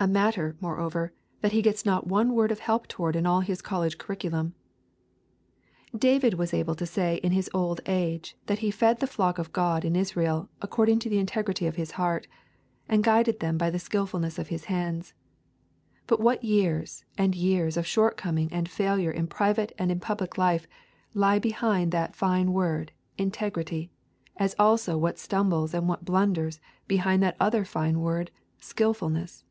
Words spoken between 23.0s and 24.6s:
'integrity'! as